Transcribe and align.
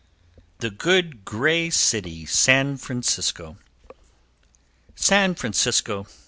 The 0.61 0.71
Good 0.71 1.25
Gray 1.25 1.69
City 1.69 2.25
San 2.25 2.77
Francisco! 2.77 3.57
San 4.95 5.35
Francisco! 5.35 6.07